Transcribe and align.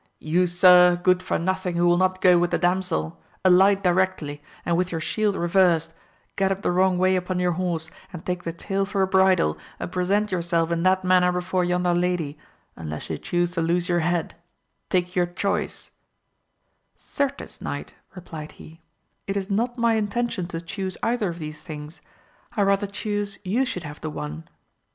You 0.17 0.47
Sir 0.47 0.99
Good 1.03 1.21
for 1.21 1.37
nothing 1.37 1.75
who 1.75 1.85
will 1.87 1.95
not 1.99 2.21
go 2.21 2.39
with 2.39 2.49
the 2.49 2.57
damsel! 2.57 3.21
alight 3.45 3.83
directly, 3.83 4.41
and 4.65 4.75
with 4.75 4.91
your 4.91 4.99
shield 4.99 5.35
reversed, 5.35 5.93
get 6.35 6.51
up 6.51 6.63
the 6.63 6.71
wrong 6.71 6.97
way 6.97 7.15
upon 7.15 7.37
your 7.39 7.51
horse, 7.51 7.91
and 8.11 8.25
take 8.25 8.41
the 8.43 8.51
tail 8.51 8.83
for 8.83 9.03
a 9.03 9.07
bridle, 9.07 9.59
and 9.79 9.91
present 9.91 10.31
your 10.31 10.41
self 10.41 10.71
in 10.71 10.81
that 10.81 11.03
manner 11.03 11.31
before 11.31 11.63
yonder 11.63 11.93
lady, 11.93 12.35
unless 12.75 13.11
you 13.11 13.19
chuse 13.19 13.51
to 13.51 13.61
lose 13.61 13.87
your 13.89 13.99
head;— 13.99 14.33
take 14.89 15.15
your 15.15 15.27
choice; 15.27 15.91
Certes 16.97 17.61
knight, 17.61 17.93
replied 18.15 18.53
he, 18.53 18.81
it 19.27 19.37
is 19.37 19.51
not 19.51 19.77
my 19.77 19.93
intention 19.93 20.47
to 20.47 20.59
chuse 20.61 20.97
either 21.03 21.29
of 21.29 21.37
these 21.37 21.59
things: 21.61 22.01
I 22.57 22.63
rather 22.63 22.87
chuse 22.87 23.37
you 23.43 23.65
should 23.65 23.83
have 23.83 24.01
the 24.01 24.09
one. 24.09 24.49